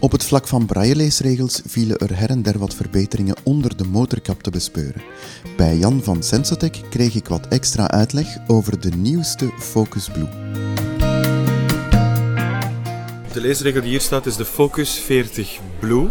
Op 0.00 0.12
het 0.12 0.24
vlak 0.24 0.46
van 0.46 0.66
brailleleesregels 0.66 1.60
vielen 1.66 1.98
er 1.98 2.18
her 2.18 2.30
en 2.30 2.42
der 2.42 2.58
wat 2.58 2.74
verbeteringen 2.74 3.36
onder 3.44 3.76
de 3.76 3.84
motorkap 3.84 4.42
te 4.42 4.50
bespeuren. 4.50 5.02
Bij 5.56 5.76
Jan 5.76 6.02
van 6.02 6.22
Sensotec 6.22 6.80
kreeg 6.90 7.14
ik 7.14 7.28
wat 7.28 7.48
extra 7.48 7.90
uitleg 7.90 8.26
over 8.46 8.80
de 8.80 8.90
nieuwste 8.96 9.50
Focus 9.58 10.08
Blue. 10.08 10.28
De 13.32 13.40
leesregel 13.40 13.80
die 13.80 13.90
hier 13.90 14.00
staat 14.00 14.26
is 14.26 14.36
de 14.36 14.44
Focus 14.44 14.98
40 14.98 15.58
Blue, 15.78 16.08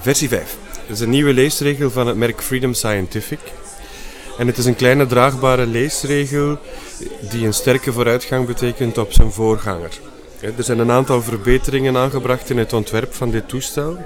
versie 0.00 0.28
5. 0.28 0.56
Het 0.86 0.96
is 0.96 1.00
een 1.00 1.10
nieuwe 1.10 1.32
leesregel 1.32 1.90
van 1.90 2.06
het 2.06 2.16
merk 2.16 2.42
Freedom 2.42 2.74
Scientific. 2.74 3.40
En 4.38 4.46
het 4.46 4.58
is 4.58 4.64
een 4.64 4.76
kleine 4.76 5.06
draagbare 5.06 5.66
leesregel 5.66 6.58
die 7.30 7.46
een 7.46 7.54
sterke 7.54 7.92
vooruitgang 7.92 8.46
betekent 8.46 8.98
op 8.98 9.12
zijn 9.12 9.32
voorganger. 9.32 10.00
Er 10.40 10.64
zijn 10.64 10.78
een 10.78 10.90
aantal 10.90 11.22
verbeteringen 11.22 11.96
aangebracht 11.96 12.50
in 12.50 12.58
het 12.58 12.72
ontwerp 12.72 13.14
van 13.14 13.30
dit 13.30 13.48
toestel. 13.48 13.96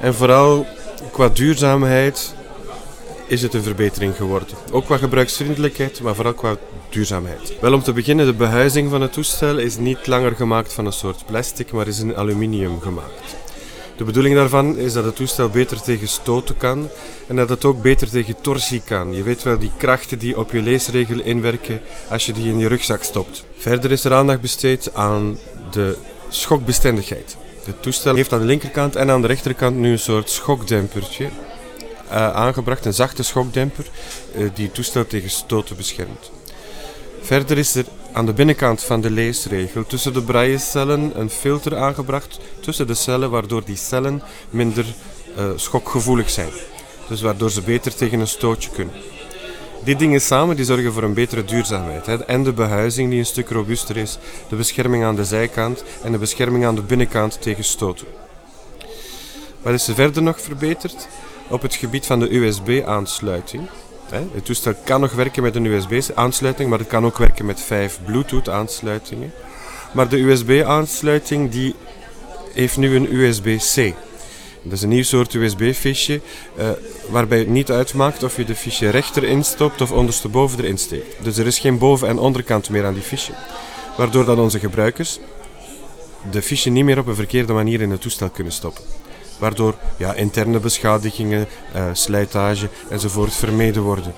En 0.00 0.14
vooral 0.14 0.66
qua 1.12 1.28
duurzaamheid 1.28 2.34
is 3.26 3.42
het 3.42 3.54
een 3.54 3.62
verbetering 3.62 4.16
geworden. 4.16 4.56
Ook 4.70 4.84
qua 4.84 4.96
gebruiksvriendelijkheid, 4.96 6.00
maar 6.00 6.14
vooral 6.14 6.34
qua 6.34 6.56
duurzaamheid. 6.88 7.54
Wel 7.60 7.72
om 7.72 7.82
te 7.82 7.92
beginnen, 7.92 8.26
de 8.26 8.32
behuizing 8.32 8.90
van 8.90 9.00
het 9.00 9.12
toestel 9.12 9.58
is 9.58 9.76
niet 9.76 10.06
langer 10.06 10.32
gemaakt 10.32 10.72
van 10.72 10.86
een 10.86 10.92
soort 10.92 11.26
plastic, 11.26 11.72
maar 11.72 11.86
is 11.86 11.98
in 11.98 12.16
aluminium 12.16 12.80
gemaakt. 12.80 13.36
De 13.96 14.04
bedoeling 14.04 14.34
daarvan 14.34 14.78
is 14.78 14.92
dat 14.92 15.04
het 15.04 15.16
toestel 15.16 15.48
beter 15.48 15.80
tegen 15.80 16.08
stoten 16.08 16.56
kan 16.56 16.88
en 17.26 17.36
dat 17.36 17.48
het 17.48 17.64
ook 17.64 17.82
beter 17.82 18.10
tegen 18.10 18.40
torsie 18.40 18.82
kan. 18.84 19.14
Je 19.14 19.22
weet 19.22 19.42
wel 19.42 19.58
die 19.58 19.70
krachten 19.76 20.18
die 20.18 20.38
op 20.38 20.52
je 20.52 20.62
leesregel 20.62 21.20
inwerken 21.20 21.80
als 22.08 22.26
je 22.26 22.32
die 22.32 22.48
in 22.48 22.58
je 22.58 22.68
rugzak 22.68 23.02
stopt. 23.02 23.44
Verder 23.56 23.90
is 23.90 24.04
er 24.04 24.12
aandacht 24.12 24.40
besteed 24.40 24.94
aan 24.94 25.38
de 25.72 25.96
schokbestendigheid. 26.28 27.36
Het 27.64 27.82
toestel 27.82 28.14
heeft 28.14 28.32
aan 28.32 28.38
de 28.38 28.44
linkerkant 28.44 28.96
en 28.96 29.10
aan 29.10 29.20
de 29.20 29.26
rechterkant 29.26 29.76
nu 29.76 29.92
een 29.92 29.98
soort 29.98 30.30
schokdempertje 30.30 31.24
uh, 31.24 32.32
aangebracht, 32.32 32.84
een 32.84 32.94
zachte 32.94 33.22
schokdemper 33.22 33.86
uh, 34.36 34.50
die 34.54 34.64
het 34.64 34.74
toestel 34.74 35.06
tegen 35.06 35.30
stoten 35.30 35.76
beschermt. 35.76 36.30
Verder 37.20 37.58
is 37.58 37.74
er 37.74 37.84
aan 38.12 38.26
de 38.26 38.32
binnenkant 38.32 38.82
van 38.82 39.00
de 39.00 39.10
leesregel 39.10 39.86
tussen 39.86 40.12
de 40.12 40.22
braillecellen 40.22 41.20
een 41.20 41.30
filter 41.30 41.76
aangebracht 41.76 42.38
tussen 42.60 42.86
de 42.86 42.94
cellen, 42.94 43.30
waardoor 43.30 43.64
die 43.64 43.76
cellen 43.76 44.22
minder 44.50 44.84
uh, 45.38 45.50
schokgevoelig 45.56 46.30
zijn. 46.30 46.50
Dus 47.08 47.20
waardoor 47.20 47.50
ze 47.50 47.62
beter 47.62 47.94
tegen 47.94 48.20
een 48.20 48.28
stootje 48.28 48.70
kunnen. 48.70 48.94
Die 49.84 49.96
dingen 49.96 50.20
samen 50.20 50.56
die 50.56 50.64
zorgen 50.64 50.92
voor 50.92 51.02
een 51.02 51.14
betere 51.14 51.44
duurzaamheid. 51.44 52.06
Hè. 52.06 52.24
En 52.24 52.42
de 52.42 52.52
behuizing 52.52 53.10
die 53.10 53.18
een 53.18 53.26
stuk 53.26 53.48
robuuster 53.48 53.96
is, 53.96 54.18
de 54.48 54.56
bescherming 54.56 55.04
aan 55.04 55.16
de 55.16 55.24
zijkant 55.24 55.84
en 56.02 56.12
de 56.12 56.18
bescherming 56.18 56.64
aan 56.64 56.74
de 56.74 56.82
binnenkant 56.82 57.42
tegen 57.42 57.64
stoten. 57.64 58.06
Wat 59.62 59.74
is 59.74 59.88
er 59.88 59.94
verder 59.94 60.22
nog 60.22 60.40
verbeterd? 60.40 61.08
Op 61.48 61.62
het 61.62 61.74
gebied 61.74 62.06
van 62.06 62.20
de 62.20 62.34
USB-aansluiting. 62.34 63.68
Het 64.10 64.44
toestel 64.44 64.74
kan 64.84 65.00
nog 65.00 65.12
werken 65.12 65.42
met 65.42 65.56
een 65.56 65.64
USB-aansluiting, 65.64 66.70
maar 66.70 66.78
het 66.78 66.88
kan 66.88 67.04
ook 67.04 67.18
werken 67.18 67.46
met 67.46 67.60
vijf 67.60 67.98
Bluetooth-aansluitingen. 68.04 69.32
Maar 69.92 70.08
de 70.08 70.20
USB-aansluiting 70.20 71.50
die 71.50 71.74
heeft 72.52 72.76
nu 72.76 72.96
een 72.96 73.14
USB-C. 73.14 73.94
Dat 74.62 74.72
is 74.72 74.82
een 74.82 74.88
nieuw 74.88 75.02
soort 75.02 75.34
USB-fiche 75.34 76.20
uh, 76.58 76.70
waarbij 77.08 77.38
het 77.38 77.48
niet 77.48 77.70
uitmaakt 77.70 78.22
of 78.22 78.36
je 78.36 78.44
de 78.44 78.54
fiche 78.54 78.88
rechter 78.88 79.24
instopt 79.24 79.80
of 79.80 79.92
ondersteboven 79.92 80.58
erin 80.58 80.78
steekt. 80.78 81.24
Dus 81.24 81.38
er 81.38 81.46
is 81.46 81.58
geen 81.58 81.78
boven- 81.78 82.08
en 82.08 82.18
onderkant 82.18 82.70
meer 82.70 82.84
aan 82.84 82.94
die 82.94 83.02
fiche. 83.02 83.32
Waardoor 83.96 84.24
dat 84.24 84.38
onze 84.38 84.58
gebruikers 84.58 85.18
de 86.30 86.42
fiche 86.42 86.70
niet 86.70 86.84
meer 86.84 86.98
op 86.98 87.06
een 87.06 87.14
verkeerde 87.14 87.52
manier 87.52 87.80
in 87.80 87.90
het 87.90 88.00
toestel 88.00 88.30
kunnen 88.30 88.52
stoppen. 88.52 88.84
Waardoor 89.38 89.74
ja, 89.96 90.14
interne 90.14 90.58
beschadigingen, 90.58 91.46
uh, 91.76 91.84
slijtage 91.92 92.68
enzovoort 92.88 93.34
vermeden 93.34 93.82
worden. 93.82 94.14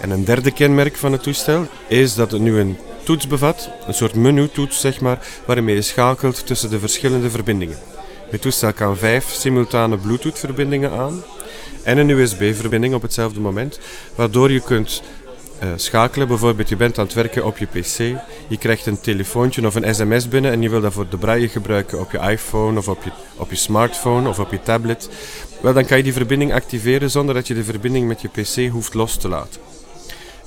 En 0.00 0.10
een 0.10 0.24
derde 0.24 0.50
kenmerk 0.50 0.96
van 0.96 1.12
het 1.12 1.22
toestel 1.22 1.66
is 1.88 2.14
dat 2.14 2.30
het 2.30 2.40
nu 2.40 2.58
een 2.58 2.78
toets 3.04 3.26
bevat, 3.26 3.70
een 3.86 3.94
soort 3.94 4.14
menu-toets 4.14 4.80
zeg 4.80 5.00
maar, 5.00 5.26
waarmee 5.46 5.74
je 5.74 5.82
schakelt 5.82 6.46
tussen 6.46 6.70
de 6.70 6.78
verschillende 6.78 7.30
verbindingen. 7.30 7.78
Het 8.30 8.42
toestel 8.42 8.72
kan 8.72 8.96
vijf 8.96 9.28
simultane 9.28 9.96
Bluetooth-verbindingen 9.96 10.90
aan 10.90 11.22
en 11.82 11.98
een 11.98 12.08
USB-verbinding 12.08 12.94
op 12.94 13.02
hetzelfde 13.02 13.40
moment, 13.40 13.80
waardoor 14.14 14.50
je 14.50 14.60
kunt 14.60 15.02
uh, 15.62 15.68
schakelen. 15.76 16.28
Bijvoorbeeld, 16.28 16.68
je 16.68 16.76
bent 16.76 16.98
aan 16.98 17.04
het 17.04 17.14
werken 17.14 17.44
op 17.44 17.58
je 17.58 17.66
PC, 17.66 17.98
je 18.48 18.58
krijgt 18.58 18.86
een 18.86 19.00
telefoontje 19.00 19.66
of 19.66 19.74
een 19.74 19.94
sms 19.94 20.28
binnen 20.28 20.52
en 20.52 20.62
je 20.62 20.70
wil 20.70 20.80
dat 20.80 20.92
voor 20.92 21.08
de 21.08 21.16
braille 21.16 21.48
gebruiken 21.48 22.00
op 22.00 22.10
je 22.10 22.18
iPhone 22.18 22.78
of 22.78 22.88
op 22.88 23.02
je, 23.02 23.10
op 23.36 23.50
je 23.50 23.56
smartphone 23.56 24.28
of 24.28 24.38
op 24.38 24.50
je 24.50 24.62
tablet. 24.62 25.08
Wel, 25.60 25.72
dan 25.72 25.84
kan 25.84 25.96
je 25.96 26.02
die 26.02 26.12
verbinding 26.12 26.52
activeren 26.52 27.10
zonder 27.10 27.34
dat 27.34 27.46
je 27.46 27.54
de 27.54 27.64
verbinding 27.64 28.08
met 28.08 28.20
je 28.20 28.28
PC 28.28 28.70
hoeft 28.70 28.94
los 28.94 29.16
te 29.16 29.28
laten. 29.28 29.60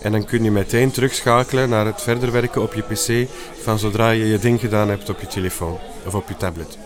En 0.02 0.12
dan 0.12 0.26
kun 0.26 0.44
je 0.44 0.52
meteen 0.52 0.92
terugschakelen 0.92 1.70
naar 1.70 1.86
het 1.86 2.02
verder 2.02 2.32
werken 2.32 2.62
op 2.62 2.74
je 2.74 2.82
PC 2.82 3.30
van 3.62 3.80
zodra 3.80 4.10
je 4.10 4.26
je 4.28 4.40
ding 4.40 4.60
gedaan 4.60 4.90
hebt 4.90 5.10
op 5.10 5.20
je 5.20 5.28
telefoon 5.28 5.80
of 6.06 6.16
op 6.16 6.28
je 6.28 6.38
tablet. 6.38 6.78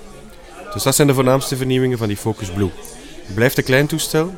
Dus 0.74 0.84
dat 0.84 0.96
zijn 0.96 1.08
de 1.08 1.14
voornaamste 1.14 1.58
vernieuwingen 1.58 1.98
van 1.98 2.08
die 2.08 2.18
Focus 2.18 2.50
Blue. 2.50 2.70
Het 3.26 3.36
blijft 3.36 3.58
een 3.58 3.64
klein 3.64 3.88
toestel, 3.88 4.36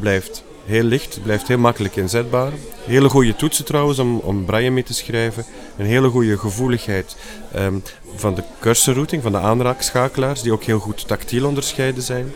blijft 0.00 0.42
heel 0.64 0.82
licht, 0.82 1.22
blijft 1.22 1.48
heel 1.48 1.58
makkelijk 1.58 1.96
inzetbaar. 1.96 2.52
Hele 2.84 3.08
goede 3.08 3.36
toetsen 3.36 3.64
trouwens 3.64 3.98
om, 3.98 4.18
om 4.18 4.44
braille 4.44 4.70
mee 4.70 4.82
te 4.82 4.94
schrijven. 4.94 5.44
Een 5.76 5.86
hele 5.86 6.08
goede 6.08 6.38
gevoeligheid 6.38 7.16
um, 7.56 7.82
van 8.14 8.34
de 8.34 8.42
cursorrouting, 8.60 9.22
van 9.22 9.32
de 9.32 9.38
aanraakschakelaars, 9.38 10.42
die 10.42 10.52
ook 10.52 10.62
heel 10.62 10.78
goed 10.78 11.06
tactiel 11.06 11.46
onderscheiden 11.46 12.02
zijn. 12.02 12.32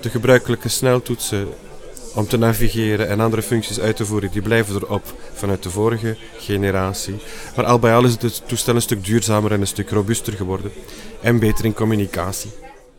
De 0.00 0.10
gebruikelijke 0.10 0.68
sneltoetsen 0.68 1.48
om 2.14 2.26
te 2.26 2.36
navigeren 2.36 3.08
en 3.08 3.20
andere 3.20 3.42
functies 3.42 3.80
uit 3.80 3.96
te 3.96 4.06
voeren, 4.06 4.30
die 4.30 4.42
blijven 4.42 4.74
erop 4.74 5.14
vanuit 5.34 5.62
de 5.62 5.70
vorige 5.70 6.16
generatie. 6.38 7.16
Maar 7.56 7.64
al 7.64 7.78
bij 7.78 7.94
al 7.94 8.04
is 8.04 8.16
het 8.20 8.42
toestel 8.46 8.74
een 8.74 8.82
stuk 8.82 9.04
duurzamer 9.04 9.52
en 9.52 9.60
een 9.60 9.66
stuk 9.66 9.90
robuuster 9.90 10.32
geworden 10.32 10.72
en 11.22 11.38
beter 11.38 11.64
in 11.64 11.74
communicatie. 11.74 12.50